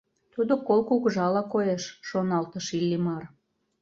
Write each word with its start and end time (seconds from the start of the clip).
Тудо 0.33 0.53
кол 0.67 0.79
кугыжала 0.89 1.43
коеш,— 1.53 1.83
шоналтыш 2.07 2.65
Иллимар. 2.77 3.23